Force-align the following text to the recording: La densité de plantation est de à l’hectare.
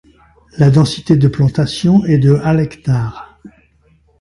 La 0.57 0.71
densité 0.71 1.15
de 1.15 1.27
plantation 1.27 2.03
est 2.05 2.17
de 2.17 2.33
à 2.33 2.55
l’hectare. 2.55 3.39